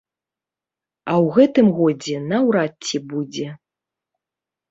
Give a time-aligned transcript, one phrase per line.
[1.09, 3.47] А ў гэтым годзе наўрад ці будзе.